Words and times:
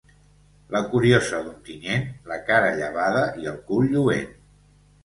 La 0.75 0.79
curiosa 0.93 1.43
d'Ontinyent, 1.49 2.09
la 2.33 2.41
cara 2.51 2.75
llavada 2.81 3.25
i 3.45 3.53
el 3.55 3.65
cul 3.71 3.91
lluent. 3.97 4.31